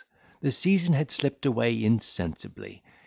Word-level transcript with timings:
the 0.41 0.49
season 0.49 0.95
had 0.95 1.11
slipped 1.11 1.45
away 1.45 1.83
insensibly. 1.83 2.81